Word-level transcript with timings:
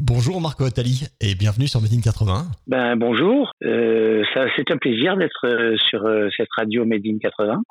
Bonjour 0.00 0.40
Marco 0.40 0.64
Attali 0.64 1.06
et 1.20 1.36
bienvenue 1.36 1.68
sur 1.68 1.80
Made 1.80 1.94
in 1.94 2.00
80. 2.00 2.46
Ben 2.66 2.96
bonjour, 2.96 3.52
euh, 3.62 4.24
ça 4.34 4.46
c'est 4.56 4.72
un 4.72 4.76
plaisir 4.76 5.16
d'être 5.16 5.46
euh, 5.46 5.76
sur 5.88 6.04
euh, 6.04 6.28
cette 6.36 6.48
radio 6.56 6.84
Made 6.84 7.06
in 7.06 7.18
80. 7.20 7.62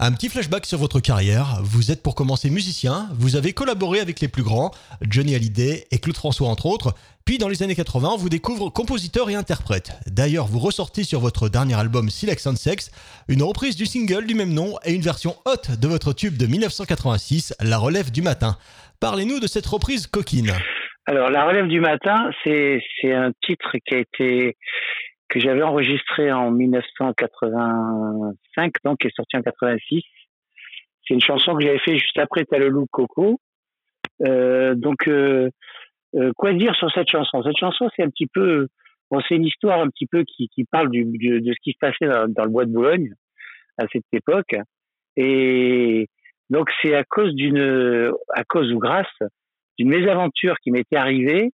Un 0.00 0.12
petit 0.12 0.28
flashback 0.28 0.66
sur 0.66 0.78
votre 0.78 0.98
carrière. 0.98 1.60
Vous 1.62 1.92
êtes 1.92 2.02
pour 2.02 2.16
commencer 2.16 2.50
musicien, 2.50 3.06
vous 3.12 3.36
avez 3.36 3.52
collaboré 3.52 4.00
avec 4.00 4.18
les 4.18 4.26
plus 4.26 4.42
grands, 4.42 4.72
Johnny 5.08 5.36
Hallyday 5.36 5.86
et 5.92 5.98
Claude 5.98 6.16
François 6.16 6.48
entre 6.48 6.66
autres. 6.66 6.92
Puis 7.24 7.38
dans 7.38 7.48
les 7.48 7.62
années 7.62 7.76
80, 7.76 8.08
on 8.14 8.16
vous 8.16 8.30
découvre 8.30 8.68
compositeur 8.70 9.30
et 9.30 9.36
interprète. 9.36 9.92
D'ailleurs, 10.08 10.46
vous 10.46 10.58
ressortez 10.58 11.04
sur 11.04 11.20
votre 11.20 11.48
dernier 11.48 11.74
album 11.74 12.10
Silex 12.10 12.48
and 12.48 12.56
Sex 12.56 12.90
une 13.28 13.44
reprise 13.44 13.76
du 13.76 13.86
single 13.86 14.26
du 14.26 14.34
même 14.34 14.52
nom 14.52 14.74
et 14.84 14.92
une 14.92 15.02
version 15.02 15.36
haute 15.44 15.78
de 15.78 15.86
votre 15.86 16.14
tube 16.14 16.36
de 16.36 16.46
1986, 16.46 17.54
La 17.60 17.78
relève 17.78 18.10
du 18.10 18.22
matin. 18.22 18.56
Parlez-nous 18.98 19.38
de 19.38 19.46
cette 19.46 19.66
reprise 19.66 20.08
coquine. 20.08 20.52
Alors, 21.10 21.28
La 21.28 21.44
relève 21.44 21.66
du 21.66 21.80
matin, 21.80 22.30
c'est 22.44 22.80
un 23.02 23.32
titre 23.42 23.76
qui 23.84 23.96
a 23.96 23.98
été 23.98 24.56
que 25.28 25.40
j'avais 25.40 25.64
enregistré 25.64 26.30
en 26.30 26.52
1985, 26.52 28.72
donc 28.84 28.98
qui 28.98 29.08
est 29.08 29.16
sorti 29.16 29.36
en 29.36 29.42
86. 29.42 30.04
C'est 31.02 31.14
une 31.14 31.20
chanson 31.20 31.56
que 31.56 31.64
j'avais 31.64 31.80
fait 31.80 31.98
juste 31.98 32.16
après 32.16 32.44
T'as 32.44 32.58
le 32.58 32.68
loup 32.68 32.86
Coco. 32.92 33.40
Euh, 34.24 34.76
donc, 34.76 35.08
euh, 35.08 35.50
euh, 36.14 36.30
quoi 36.36 36.52
dire 36.52 36.76
sur 36.76 36.88
cette 36.92 37.10
chanson? 37.10 37.42
Cette 37.42 37.58
chanson, 37.58 37.90
c'est 37.96 38.04
un 38.04 38.10
petit 38.10 38.28
peu, 38.28 38.68
bon, 39.10 39.20
c'est 39.28 39.34
une 39.34 39.46
histoire 39.46 39.80
un 39.80 39.88
petit 39.88 40.06
peu 40.06 40.22
qui, 40.22 40.48
qui 40.54 40.62
parle 40.62 40.90
du, 40.90 41.04
de 41.04 41.52
ce 41.52 41.58
qui 41.60 41.72
se 41.72 41.78
passait 41.80 42.06
dans, 42.06 42.32
dans, 42.32 42.44
le 42.44 42.50
bois 42.50 42.66
de 42.66 42.72
Boulogne 42.72 43.12
à 43.78 43.86
cette 43.92 44.04
époque. 44.12 44.54
Et 45.16 46.08
donc, 46.50 46.70
c'est 46.80 46.94
à 46.94 47.02
cause 47.02 47.34
d'une, 47.34 48.12
à 48.32 48.44
cause 48.44 48.72
ou 48.72 48.78
grâce 48.78 49.08
d'une 49.80 49.88
mésaventure 49.88 50.56
qui 50.62 50.70
m'était 50.70 50.96
arrivée. 50.96 51.50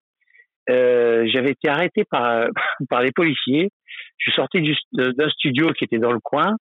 Euh, 0.69 1.25
j'avais 1.29 1.53
été 1.53 1.69
arrêté 1.69 2.05
par 2.11 2.47
par 2.91 3.03
les 3.03 3.13
policiers. 3.13 3.71
Je 4.19 4.31
sortais 4.33 4.61
d'un 4.93 5.29
studio 5.31 5.73
qui 5.73 5.85
était 5.85 5.99
dans 5.99 6.13
le 6.13 6.21
coin, 6.21 6.57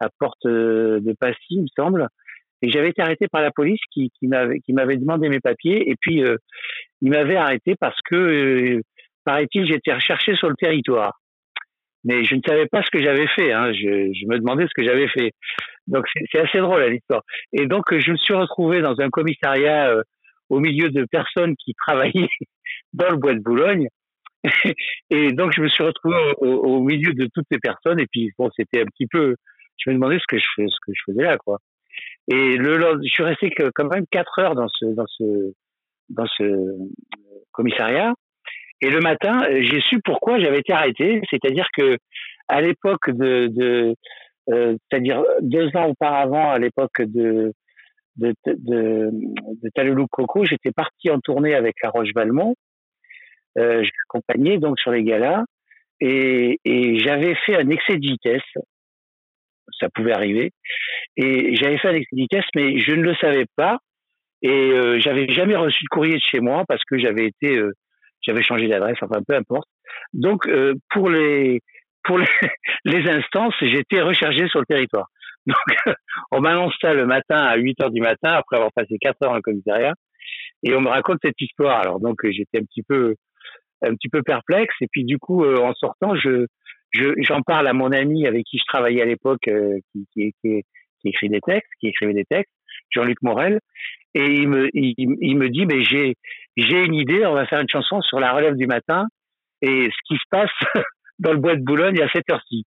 à 0.00 0.08
porte 0.18 0.46
de 0.46 1.14
Passy, 1.18 1.38
il 1.50 1.62
me 1.62 1.66
semble, 1.76 2.08
et 2.62 2.70
j'avais 2.70 2.90
été 2.90 3.02
arrêté 3.02 3.26
par 3.28 3.42
la 3.42 3.50
police 3.50 3.80
qui, 3.90 4.10
qui 4.20 4.28
m'avait 4.28 4.96
demandé 4.96 5.28
mes 5.28 5.40
papiers 5.40 5.90
et 5.90 5.96
puis 6.00 6.22
euh, 6.22 6.36
il 7.00 7.10
m'avait 7.10 7.36
arrêté 7.36 7.74
parce 7.78 7.98
que 8.08 8.14
euh, 8.14 8.80
paraît-il 9.24 9.66
j'étais 9.66 9.92
recherché 9.92 10.36
sur 10.36 10.48
le 10.48 10.54
territoire. 10.54 11.18
Mais 12.04 12.24
je 12.24 12.34
ne 12.34 12.40
savais 12.46 12.66
pas 12.66 12.82
ce 12.82 12.90
que 12.90 13.02
j'avais 13.02 13.28
fait. 13.28 13.52
Hein. 13.52 13.72
Je, 13.72 14.12
je, 14.12 14.26
me 14.26 14.38
demandais 14.38 14.64
ce 14.64 14.74
que 14.74 14.84
j'avais 14.84 15.08
fait. 15.08 15.32
Donc 15.88 16.04
c'est 16.30 16.40
assez 16.40 16.58
drôle 16.58 16.82
l'histoire. 16.84 17.22
Et 17.52 17.66
donc 17.66 17.84
je 17.90 18.12
me 18.12 18.16
suis 18.16 18.34
retrouvé 18.34 18.80
dans 18.80 18.94
un 19.00 19.10
commissariat 19.10 19.90
euh, 19.90 20.02
au 20.52 20.60
milieu 20.60 20.90
de 20.90 21.06
personnes 21.06 21.56
qui 21.56 21.72
travaillaient 21.74 22.28
dans 22.92 23.08
le 23.08 23.16
bois 23.16 23.32
de 23.32 23.40
Boulogne. 23.40 23.88
et 25.10 25.32
donc, 25.32 25.52
je 25.56 25.62
me 25.62 25.68
suis 25.68 25.82
retrouvé 25.82 26.14
au, 26.40 26.82
milieu 26.82 27.14
de 27.14 27.26
toutes 27.32 27.46
ces 27.50 27.58
personnes. 27.58 27.98
Et 27.98 28.06
puis, 28.06 28.30
bon, 28.38 28.50
c'était 28.54 28.82
un 28.82 28.84
petit 28.84 29.06
peu, 29.06 29.34
je 29.78 29.90
me 29.90 29.94
demandais 29.94 30.18
ce 30.18 30.26
que 30.28 30.38
je, 30.38 30.68
ce 30.68 30.76
que 30.86 30.92
je 30.94 31.02
faisais 31.06 31.22
là, 31.22 31.38
quoi. 31.38 31.58
Et 32.28 32.56
le, 32.56 33.00
je 33.02 33.08
suis 33.08 33.22
resté 33.22 33.50
que, 33.50 33.70
quand 33.74 33.88
même 33.88 34.04
quatre 34.10 34.38
heures 34.40 34.54
dans 34.54 34.68
ce, 34.68 34.84
dans 34.94 35.06
ce, 35.06 35.52
dans 36.10 36.26
ce 36.36 36.44
commissariat. 37.52 38.12
Et 38.82 38.90
le 38.90 39.00
matin, 39.00 39.40
j'ai 39.48 39.80
su 39.80 40.00
pourquoi 40.04 40.38
j'avais 40.38 40.58
été 40.58 40.72
arrêté. 40.74 41.22
C'est-à-dire 41.30 41.68
que, 41.74 41.96
à 42.48 42.60
l'époque 42.60 43.08
de, 43.08 43.46
de 43.46 43.94
euh, 44.50 44.76
c'est-à-dire 44.90 45.22
deux 45.40 45.68
ans 45.76 45.86
auparavant, 45.86 46.50
à 46.50 46.58
l'époque 46.58 47.00
de, 47.00 47.54
de, 48.16 48.34
de, 48.46 49.10
de 49.12 50.06
Coco, 50.10 50.44
j'étais 50.44 50.72
parti 50.72 51.10
en 51.10 51.20
tournée 51.20 51.54
avec 51.54 51.76
La 51.82 51.90
Roche 51.90 52.12
Valmont. 52.14 52.54
Euh, 53.58 53.82
J'accompagnais 53.82 54.58
donc 54.58 54.78
sur 54.78 54.90
les 54.90 55.02
galas 55.02 55.44
et, 56.00 56.58
et 56.64 56.98
j'avais 56.98 57.34
fait 57.46 57.56
un 57.56 57.68
excès 57.70 57.96
de 57.96 58.06
vitesse. 58.06 58.42
Ça 59.78 59.88
pouvait 59.94 60.12
arriver. 60.12 60.50
Et 61.16 61.54
j'avais 61.56 61.78
fait 61.78 61.88
un 61.88 61.94
excès 61.94 62.16
de 62.16 62.20
vitesse, 62.20 62.44
mais 62.54 62.78
je 62.80 62.92
ne 62.92 63.02
le 63.02 63.14
savais 63.16 63.46
pas. 63.56 63.78
Et 64.42 64.50
euh, 64.50 64.98
j'avais 64.98 65.32
jamais 65.32 65.56
reçu 65.56 65.84
de 65.84 65.88
courrier 65.88 66.14
de 66.14 66.22
chez 66.22 66.40
moi 66.40 66.64
parce 66.66 66.82
que 66.84 66.98
j'avais 66.98 67.26
été, 67.26 67.56
euh, 67.56 67.72
j'avais 68.22 68.42
changé 68.42 68.66
d'adresse, 68.66 68.98
enfin 69.00 69.20
peu 69.26 69.34
importe. 69.36 69.68
Donc 70.12 70.48
euh, 70.48 70.74
pour 70.90 71.08
les 71.08 71.60
pour 72.02 72.18
les, 72.18 72.26
les 72.84 73.08
instances, 73.08 73.54
j'étais 73.60 74.00
rechargé 74.00 74.48
sur 74.48 74.58
le 74.58 74.66
territoire. 74.66 75.06
Donc, 75.46 75.96
on 76.30 76.40
m'annonce 76.40 76.74
ça 76.80 76.94
le 76.94 77.06
matin 77.06 77.36
à 77.36 77.56
8 77.56 77.82
heures 77.82 77.90
du 77.90 78.00
matin, 78.00 78.32
après 78.32 78.56
avoir 78.56 78.72
passé 78.72 78.96
4 79.00 79.16
heures 79.22 79.30
dans 79.30 79.36
le 79.36 79.42
commissariat, 79.42 79.94
et 80.62 80.74
on 80.74 80.80
me 80.80 80.88
raconte 80.88 81.18
cette 81.22 81.40
histoire. 81.40 81.80
Alors, 81.80 82.00
donc, 82.00 82.20
j'étais 82.24 82.58
un 82.58 82.64
petit 82.64 82.82
peu, 82.82 83.14
un 83.82 83.94
petit 83.94 84.08
peu 84.08 84.22
perplexe, 84.22 84.74
et 84.80 84.86
puis 84.90 85.04
du 85.04 85.18
coup, 85.18 85.44
euh, 85.44 85.56
en 85.58 85.74
sortant, 85.74 86.14
je, 86.14 86.46
j'en 86.92 87.42
parle 87.42 87.66
à 87.66 87.72
mon 87.72 87.90
ami 87.90 88.26
avec 88.26 88.44
qui 88.44 88.58
je 88.58 88.64
travaillais 88.66 89.02
à 89.02 89.06
l'époque, 89.06 89.48
euh, 89.48 89.78
qui, 89.92 90.06
qui, 90.12 90.34
qui, 90.42 90.62
écrit 91.08 91.28
des 91.28 91.40
textes, 91.40 91.70
qui 91.80 91.88
écrivait 91.88 92.14
des 92.14 92.24
textes, 92.24 92.52
Jean-Luc 92.90 93.20
Morel, 93.22 93.58
et 94.14 94.26
il 94.26 94.48
me, 94.48 94.68
il, 94.74 94.94
il 94.96 95.36
me 95.36 95.48
dit, 95.48 95.66
mais 95.66 95.82
j'ai, 95.82 96.14
j'ai 96.56 96.84
une 96.84 96.94
idée, 96.94 97.26
on 97.26 97.34
va 97.34 97.46
faire 97.46 97.60
une 97.60 97.68
chanson 97.68 98.00
sur 98.02 98.20
la 98.20 98.32
relève 98.32 98.54
du 98.54 98.66
matin 98.66 99.06
et 99.62 99.88
ce 99.90 99.96
qui 100.06 100.16
se 100.16 100.28
passe 100.30 100.50
dans 101.18 101.32
le 101.32 101.38
bois 101.38 101.56
de 101.56 101.62
Boulogne 101.62 102.00
à 102.02 102.08
cette 102.12 102.30
heure-ci. 102.30 102.64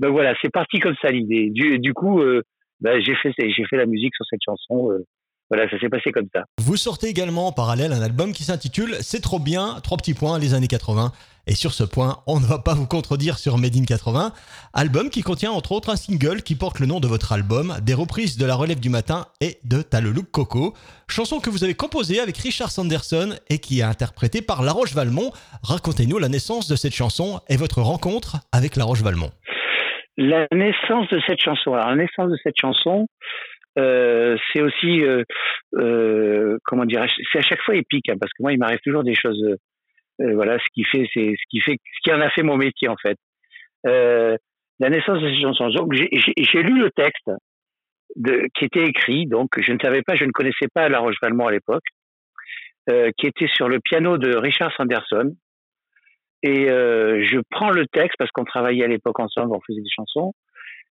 Donc 0.00 0.12
voilà, 0.12 0.34
c'est 0.40 0.50
parti 0.50 0.78
comme 0.78 0.94
ça 1.02 1.10
l'idée. 1.10 1.50
Du, 1.50 1.92
coup, 1.94 2.20
euh, 2.20 2.42
bah, 2.80 3.00
j'ai 3.00 3.14
fait 3.16 3.32
j'ai 3.36 3.64
fait 3.64 3.76
la 3.76 3.86
musique 3.86 4.14
sur 4.14 4.24
cette 4.26 4.42
chanson. 4.44 4.90
Euh, 4.92 5.04
voilà, 5.50 5.68
ça 5.70 5.78
s'est 5.78 5.88
passé 5.88 6.12
comme 6.12 6.28
ça. 6.34 6.44
Vous 6.60 6.76
sortez 6.76 7.08
également 7.08 7.46
en 7.46 7.52
parallèle 7.52 7.92
un 7.92 8.02
album 8.02 8.32
qui 8.32 8.44
s'intitule 8.44 8.96
C'est 9.00 9.20
trop 9.20 9.38
bien, 9.38 9.80
trois 9.82 9.96
petits 9.96 10.12
points, 10.12 10.38
les 10.38 10.52
années 10.52 10.68
80. 10.68 11.10
Et 11.46 11.54
sur 11.54 11.72
ce 11.72 11.84
point, 11.84 12.18
on 12.26 12.38
ne 12.40 12.44
va 12.44 12.58
pas 12.58 12.74
vous 12.74 12.86
contredire 12.86 13.38
sur 13.38 13.56
Made 13.56 13.74
in 13.74 13.84
80. 13.86 14.34
Album 14.74 15.08
qui 15.08 15.22
contient 15.22 15.50
entre 15.50 15.72
autres 15.72 15.88
un 15.88 15.96
single 15.96 16.42
qui 16.42 16.54
porte 16.54 16.78
le 16.78 16.84
nom 16.84 17.00
de 17.00 17.08
votre 17.08 17.32
album, 17.32 17.74
des 17.80 17.94
reprises 17.94 18.36
de 18.36 18.44
La 18.44 18.54
Relève 18.54 18.80
du 18.80 18.90
Matin 18.90 19.26
et 19.40 19.58
de 19.64 19.80
T'as 19.80 20.02
le 20.02 20.10
look 20.10 20.30
Coco. 20.30 20.74
Chanson 21.08 21.40
que 21.40 21.48
vous 21.48 21.64
avez 21.64 21.72
composée 21.72 22.20
avec 22.20 22.36
Richard 22.36 22.70
Sanderson 22.70 23.34
et 23.48 23.58
qui 23.58 23.80
est 23.80 23.84
interprétée 23.84 24.42
par 24.42 24.62
La 24.62 24.72
Roche 24.72 24.92
Valmont. 24.92 25.32
Racontez-nous 25.62 26.18
la 26.18 26.28
naissance 26.28 26.68
de 26.68 26.76
cette 26.76 26.94
chanson 26.94 27.40
et 27.48 27.56
votre 27.56 27.80
rencontre 27.80 28.36
avec 28.52 28.76
La 28.76 28.84
Roche 28.84 29.00
Valmont. 29.00 29.30
La 30.18 30.48
naissance 30.52 31.08
de 31.08 31.20
cette 31.26 31.40
chanson. 31.40 31.74
Alors, 31.74 31.90
la 31.90 31.96
naissance 31.96 32.30
de 32.30 32.36
cette 32.42 32.56
chanson, 32.60 33.06
euh, 33.78 34.36
c'est 34.52 34.60
aussi, 34.60 35.02
euh, 35.02 35.22
euh, 35.76 36.58
comment 36.64 36.84
dire, 36.84 37.06
c'est 37.32 37.38
à 37.38 37.42
chaque 37.42 37.62
fois 37.62 37.76
épique, 37.76 38.10
hein, 38.10 38.16
parce 38.20 38.32
que 38.32 38.42
moi, 38.42 38.52
il 38.52 38.58
m'arrive 38.58 38.80
toujours 38.84 39.04
des 39.04 39.14
choses. 39.14 39.40
Euh, 40.20 40.34
voilà, 40.34 40.58
ce 40.58 40.64
qui 40.74 40.82
fait, 40.82 41.08
c'est 41.14 41.34
ce 41.38 41.44
qui 41.48 41.60
fait, 41.60 41.76
ce 41.78 42.00
qui 42.02 42.12
en 42.12 42.20
a 42.20 42.30
fait 42.30 42.42
mon 42.42 42.56
métier 42.56 42.88
en 42.88 42.96
fait. 43.00 43.16
Euh, 43.86 44.36
la 44.80 44.90
naissance 44.90 45.20
de 45.20 45.28
cette 45.28 45.40
chanson. 45.40 45.68
Donc, 45.68 45.92
j'ai 45.92 46.62
lu 46.62 46.80
le 46.80 46.90
texte 46.90 47.30
de, 48.16 48.48
qui 48.54 48.64
était 48.64 48.84
écrit. 48.84 49.26
Donc, 49.26 49.50
je 49.60 49.72
ne 49.72 49.78
savais 49.78 50.02
pas, 50.02 50.16
je 50.16 50.24
ne 50.24 50.32
connaissais 50.32 50.66
pas 50.74 50.88
La 50.88 50.98
Roche 50.98 51.16
Valmont 51.22 51.46
à 51.46 51.52
l'époque, 51.52 51.84
euh, 52.90 53.10
qui 53.16 53.28
était 53.28 53.48
sur 53.48 53.68
le 53.68 53.78
piano 53.78 54.18
de 54.18 54.36
Richard 54.36 54.72
Sanderson. 54.76 55.32
Et 56.42 56.70
euh, 56.70 57.24
je 57.24 57.38
prends 57.50 57.70
le 57.70 57.86
texte 57.86 58.16
parce 58.18 58.30
qu'on 58.30 58.44
travaillait 58.44 58.84
à 58.84 58.88
l'époque 58.88 59.18
ensemble, 59.18 59.54
on 59.54 59.60
faisait 59.60 59.80
des 59.80 59.90
chansons. 59.90 60.32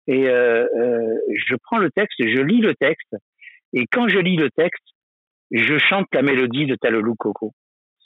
Et 0.08 0.28
euh, 0.30 0.66
euh, 0.78 1.16
je 1.36 1.56
prends 1.64 1.78
le 1.78 1.92
texte, 1.92 2.18
je 2.20 2.42
lis 2.42 2.62
le 2.62 2.76
texte. 2.76 3.16
Et 3.74 3.86
quand 3.92 4.08
je 4.08 4.20
lis 4.20 4.38
le 4.38 4.50
texte, 4.50 4.84
je 5.52 5.78
chante 5.78 6.08
la 6.14 6.22
mélodie 6.22 6.66
de 6.66 6.76
Talolou 6.76 7.16
Coco. 7.16 7.54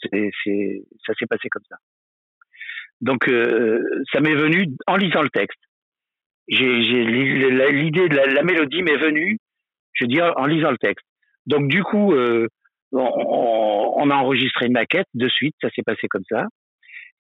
C'est, 0.02 0.32
c'est, 0.44 0.84
ça 1.06 1.14
s'est 1.18 1.28
passé 1.28 1.50
comme 1.50 1.64
ça. 1.70 1.78
Donc 3.02 3.28
euh, 3.28 3.84
ça 4.12 4.20
m'est 4.20 4.36
venu 4.36 4.66
en 4.88 4.96
lisant 4.96 5.22
le 5.22 5.30
texte. 5.30 5.60
J'ai, 6.48 6.84
j'ai 6.84 7.04
l'idée 7.04 8.10
de 8.10 8.16
la, 8.16 8.44
mélodie 8.44 8.84
m'est 8.84 8.98
venue, 8.98 9.38
je 9.94 10.06
dis 10.06 10.22
en 10.22 10.46
lisant 10.46 10.72
le 10.72 10.78
texte. 10.78 11.06
Donc 11.46 11.68
du 11.68 11.84
coup, 11.84 12.14
euh, 12.14 12.48
on, 12.92 13.94
on, 13.96 14.10
a 14.10 14.16
enregistré 14.16 14.68
une 14.68 14.74
maquette 14.74 15.08
de 15.14 15.28
suite, 15.30 15.56
ça 15.62 15.70
s'est 15.70 15.84
passé 15.84 16.08
comme 16.10 16.24
ça. 16.30 16.48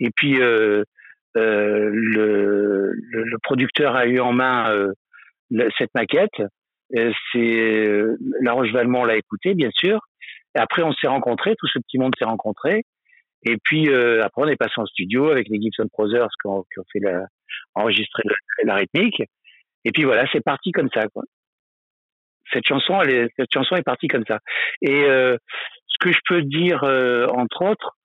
Et 0.01 0.09
puis 0.13 0.42
euh, 0.42 0.83
euh, 1.38 1.89
le, 1.94 2.92
le, 2.92 3.24
le, 3.24 3.38
producteur 3.42 3.95
a 3.95 4.06
eu 4.06 4.19
en 4.19 4.33
main 4.33 4.69
euh, 4.71 4.92
cette 5.77 5.94
maquette. 5.95 6.42
C'est 7.31 8.03
La 8.42 8.51
Roche 8.51 8.74
Valmont 8.74 9.06
l'a 9.06 9.15
écouté, 9.15 9.53
bien 9.53 9.69
sûr. 9.74 10.01
Et 10.56 10.59
après, 10.59 10.83
on 10.83 10.92
s'est 10.92 11.07
rencontrés, 11.07 11.56
tout 11.57 11.68
ce 11.68 11.80
petit 11.80 11.98
monde 11.98 12.13
s'est 12.19 12.25
rencontré. 12.25 12.83
Et 13.44 13.57
puis 13.63 13.89
euh, 13.89 14.24
après, 14.24 14.44
on 14.44 14.48
est 14.48 14.56
passé 14.56 14.74
en 14.77 14.86
studio 14.86 15.30
avec 15.30 15.48
les 15.50 15.59
Gibson 15.59 15.88
Brothers 15.92 16.30
qui 16.42 16.48
ont, 16.48 16.63
qui 16.71 16.80
ont 16.80 16.86
fait 16.92 17.00
la, 17.00 17.25
enregistrer 17.75 18.24
la, 18.63 18.75
rythmique. 18.75 19.24
Et 19.83 19.92
puis 19.92 20.03
voilà, 20.03 20.25
c'est 20.31 20.44
parti 20.44 20.71
comme 20.71 20.89
ça. 20.94 21.07
Quoi. 21.07 21.24
Cette 22.53 22.68
chanson, 22.68 23.01
elle 23.01 23.09
est, 23.09 23.27
cette 23.38 23.51
chanson 23.51 23.75
est 23.75 23.83
partie 23.83 24.07
comme 24.07 24.25
ça. 24.27 24.39
Et 24.81 25.06
euh, 25.06 25.38
ce 25.88 25.98
que 26.00 26.12
je 26.12 26.19
peux 26.27 26.44
dire, 26.44 26.83
euh, 26.83 27.25
entre 27.27 27.63
autres, 27.63 27.98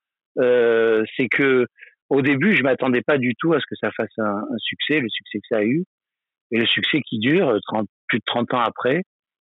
c'est 1.17 1.27
que 1.29 1.65
au 2.09 2.21
début, 2.21 2.55
je 2.55 2.63
m'attendais 2.63 3.01
pas 3.01 3.17
du 3.17 3.33
tout 3.37 3.53
à 3.53 3.59
ce 3.59 3.65
que 3.69 3.75
ça 3.79 3.91
fasse 3.95 4.09
un, 4.17 4.23
un, 4.23 4.57
succès, 4.59 4.99
le 4.99 5.09
succès 5.09 5.39
que 5.39 5.47
ça 5.49 5.57
a 5.57 5.63
eu, 5.63 5.83
et 6.51 6.57
le 6.57 6.65
succès 6.65 7.01
qui 7.01 7.19
dure 7.19 7.57
30, 7.67 7.87
plus 8.07 8.19
de 8.19 8.23
30 8.25 8.53
ans 8.53 8.61
après. 8.61 9.03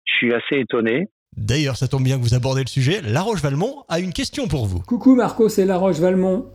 Je 0.06 0.14
suis 0.16 0.34
assez 0.34 0.60
étonné. 0.60 1.08
D'ailleurs, 1.38 1.78
ça 1.78 1.88
tombe 1.88 2.04
bien 2.04 2.18
que 2.18 2.24
vous 2.24 2.34
abordez 2.34 2.62
le 2.62 2.68
sujet. 2.68 3.02
La 3.02 3.22
Roche-Valmont 3.22 3.84
a 3.88 4.00
une 4.00 4.12
question 4.12 4.48
pour 4.48 4.66
vous. 4.66 4.80
Coucou 4.80 5.16
Marco, 5.16 5.48
c'est 5.48 5.66
La 5.66 5.78
Roche-Valmont. 5.78 6.48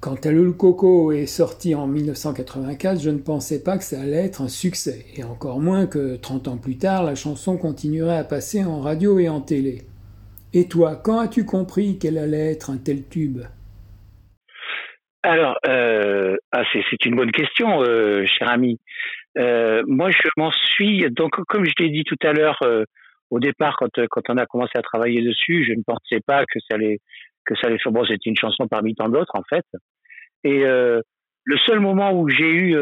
Quand 0.00 0.26
le 0.26 0.52
Coco 0.52 1.10
est 1.10 1.26
sorti 1.26 1.74
en 1.74 1.88
1984, 1.88 3.00
je 3.00 3.10
ne 3.10 3.18
pensais 3.18 3.62
pas 3.62 3.78
que 3.78 3.84
ça 3.84 4.00
allait 4.00 4.24
être 4.24 4.42
un 4.42 4.48
succès, 4.48 5.04
et 5.16 5.24
encore 5.24 5.60
moins 5.60 5.86
que 5.86 6.14
30 6.14 6.46
ans 6.48 6.56
plus 6.56 6.76
tard, 6.76 7.02
la 7.02 7.16
chanson 7.16 7.56
continuerait 7.56 8.18
à 8.18 8.22
passer 8.22 8.64
en 8.64 8.80
radio 8.80 9.18
et 9.18 9.28
en 9.28 9.40
télé. 9.40 9.82
Et 10.52 10.68
toi, 10.68 10.94
quand 10.94 11.18
as-tu 11.18 11.44
compris 11.44 11.98
qu'elle 11.98 12.16
allait 12.16 12.52
être 12.52 12.70
un 12.70 12.76
tel 12.76 13.08
tube? 13.08 13.40
Alors, 15.22 15.56
euh, 15.66 16.36
ah, 16.52 16.62
c'est 16.72 17.04
une 17.04 17.16
bonne 17.16 17.32
question, 17.32 17.82
euh, 17.82 18.24
cher 18.26 18.48
ami. 18.48 18.78
Euh, 19.36 19.82
moi, 19.86 20.10
je 20.10 20.28
m'en 20.36 20.52
suis, 20.52 21.10
donc 21.10 21.32
comme 21.48 21.64
je 21.64 21.72
l'ai 21.80 21.90
dit 21.90 22.04
tout 22.04 22.16
à 22.22 22.32
l'heure, 22.32 22.58
au 23.30 23.40
départ, 23.40 23.76
quand, 23.78 23.90
quand 24.10 24.30
on 24.30 24.36
a 24.36 24.46
commencé 24.46 24.72
à 24.76 24.82
travailler 24.82 25.22
dessus, 25.22 25.64
je 25.64 25.72
ne 25.72 25.82
pensais 25.82 26.20
pas 26.24 26.44
que 26.44 26.58
ça 26.68 26.76
allait 26.76 26.98
que 27.44 27.54
ça 27.56 27.66
allait 27.66 27.78
faire. 27.78 27.92
Bon, 27.92 28.04
c'était 28.04 28.30
une 28.30 28.36
chanson 28.36 28.68
parmi 28.68 28.94
tant 28.94 29.08
d'autres 29.08 29.34
en 29.34 29.42
fait. 29.48 29.64
Et 30.44 30.60
le 30.60 31.58
seul 31.66 31.80
moment 31.80 32.12
où 32.12 32.28
j'ai 32.28 32.50
eu 32.50 32.76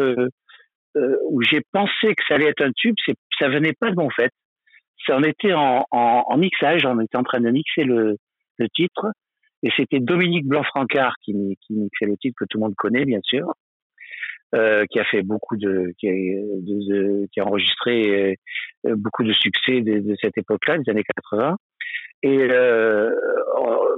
où 0.94 1.42
j'ai 1.42 1.62
pensé 1.72 2.14
que 2.14 2.22
ça 2.28 2.34
allait 2.34 2.48
être 2.48 2.62
un 2.62 2.72
tube, 2.72 2.94
c'est 3.04 3.14
ça 3.38 3.48
venait 3.48 3.74
pas 3.78 3.90
de 3.90 3.96
mon 3.96 4.10
fait 4.10 4.30
on 5.08 5.22
était 5.22 5.52
en, 5.52 5.84
en, 5.90 6.36
mixage, 6.36 6.84
on 6.84 7.00
était 7.00 7.16
en 7.16 7.22
train 7.22 7.40
de 7.40 7.50
mixer 7.50 7.84
le, 7.84 8.16
le 8.58 8.68
titre, 8.70 9.06
et 9.62 9.70
c'était 9.76 10.00
Dominique 10.00 10.46
Blanc-Francard 10.46 11.14
qui, 11.22 11.32
qui 11.66 11.74
le 12.02 12.16
titre 12.16 12.36
que 12.38 12.44
tout 12.44 12.58
le 12.58 12.64
monde 12.64 12.74
connaît, 12.76 13.04
bien 13.04 13.20
sûr, 13.22 13.52
euh, 14.54 14.84
qui 14.90 15.00
a 15.00 15.04
fait 15.04 15.22
beaucoup 15.22 15.56
de, 15.56 15.92
qui 15.98 16.08
a, 16.08 16.12
de, 16.12 17.26
qui 17.32 17.40
a 17.40 17.46
enregistré 17.46 18.36
euh, 18.86 18.94
beaucoup 18.96 19.24
de 19.24 19.32
succès 19.32 19.80
de, 19.80 19.98
de 20.00 20.16
cette 20.20 20.38
époque-là, 20.38 20.78
des 20.78 20.90
années 20.90 21.04
80. 21.04 21.56
Et 22.22 22.38
euh, 22.50 23.10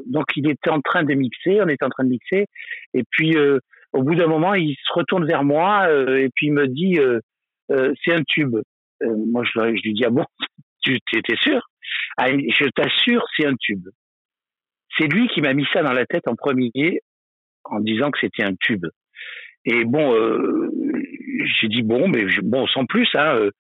donc 0.06 0.26
il 0.37 0.49
était 0.50 0.70
en 0.70 0.81
train 0.81 1.02
de 1.05 1.14
mixer, 1.14 1.60
on 1.62 1.69
était 1.69 1.84
en 1.84 1.90
train 1.90 2.05
de 2.05 2.10
mixer, 2.10 2.46
et 2.94 3.05
puis 3.10 3.37
euh, 3.37 3.58
au 3.93 4.02
bout 4.02 4.14
d'un 4.14 4.26
moment, 4.26 4.55
il 4.55 4.75
se 4.75 4.93
retourne 4.93 5.26
vers 5.26 5.44
moi 5.44 5.87
euh, 5.88 6.16
et 6.16 6.28
puis 6.34 6.46
il 6.46 6.52
me 6.52 6.66
dit 6.66 6.99
c'est 7.70 8.12
un 8.12 8.22
tube. 8.26 8.56
moi 9.02 9.44
je, 9.44 9.50
je 9.52 9.82
lui 9.82 9.94
dis 9.94 10.05
ah 10.05 10.10
bon? 10.10 10.25
Tu 10.81 10.96
étais 11.12 11.37
sûr? 11.37 11.60
Ah, 12.16 12.28
Je 12.31 12.69
t'assure, 12.70 13.25
c'est 13.37 13.46
un 13.46 13.55
tube. 13.60 13.88
C'est 14.99 15.06
lui 15.06 15.29
qui 15.29 15.41
m'a 15.41 15.55
mis 15.55 15.67
ça 15.73 15.83
dans 15.83 15.93
la 15.93 16.06
tête 16.06 16.27
en 16.27 16.35
premier 16.35 16.71
en 17.65 17.81
disant 17.81 18.11
que 18.11 18.19
c'était 18.21 18.43
un 18.43 18.55
tube. 18.61 18.87
Et 19.65 19.85
bon, 19.85 20.15
euh, 20.15 20.71
j'ai 21.61 21.69
dit 21.69 21.83
bon, 21.83 22.09
mais 22.09 22.25
bon, 22.43 22.67
sans 22.67 22.87
plus. 22.87 23.09
Hein, 23.15 23.37
euh. 23.37 23.50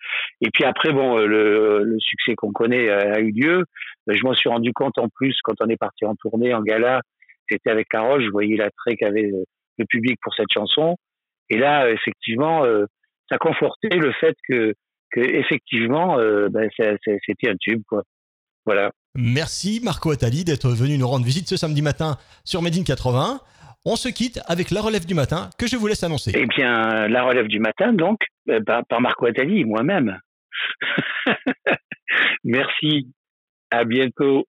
et 0.40 0.50
puis 0.50 0.64
après, 0.64 0.92
bon, 0.92 1.18
euh, 1.18 1.26
le, 1.26 1.98
succès 1.98 2.34
qu'on 2.34 2.52
connaît 2.52 2.88
a, 2.88 3.20
eu 3.20 3.32
lieu. 3.32 3.64
Je 4.06 4.22
m'en 4.22 4.32
suis 4.34 4.48
rendu 4.48 4.72
compte 4.72 4.98
en 4.98 5.08
plus 5.08 5.38
quand 5.42 5.54
on 5.60 5.68
est 5.68 5.76
parti 5.76 6.04
en 6.06 6.14
tournée, 6.14 6.54
en 6.54 6.62
gala. 6.62 7.02
J'étais 7.50 7.70
avec 7.70 7.88
Caroche, 7.88 8.24
je 8.24 8.30
voyais 8.30 8.56
l'attrait 8.56 8.96
qu'avait 8.96 9.30
le 9.78 9.84
public 9.86 10.18
pour 10.22 10.34
cette 10.34 10.52
chanson. 10.52 10.96
Et 11.50 11.58
là, 11.58 11.90
effectivement, 11.90 12.64
ça 13.30 13.38
confortait 13.38 13.96
le 13.96 14.12
fait 14.12 14.36
que 14.48 14.74
que 15.10 15.20
effectivement, 15.20 16.18
euh, 16.18 16.48
ben, 16.48 16.68
c'était 16.76 17.48
un 17.48 17.56
tube, 17.56 17.82
quoi. 17.88 18.02
Voilà. 18.66 18.90
Merci 19.14 19.80
Marco 19.82 20.10
Attali 20.10 20.44
d'être 20.44 20.70
venu 20.70 20.98
nous 20.98 21.08
rendre 21.08 21.24
visite 21.24 21.48
ce 21.48 21.56
samedi 21.56 21.82
matin 21.82 22.16
sur 22.44 22.62
Made 22.62 22.76
in 22.76 22.84
80. 22.84 23.40
On 23.84 23.96
se 23.96 24.08
quitte 24.08 24.40
avec 24.46 24.70
la 24.70 24.80
relève 24.80 25.06
du 25.06 25.14
matin 25.14 25.50
que 25.58 25.66
je 25.66 25.76
vous 25.76 25.86
laisse 25.86 26.02
annoncer. 26.02 26.32
Eh 26.34 26.46
bien, 26.46 27.08
la 27.08 27.22
relève 27.22 27.46
du 27.46 27.58
matin, 27.58 27.92
donc, 27.92 28.18
euh, 28.48 28.60
par 28.88 29.00
Marco 29.00 29.26
Attali, 29.26 29.64
moi-même. 29.64 30.18
Merci. 32.44 33.08
À 33.70 33.84
bientôt. 33.84 34.46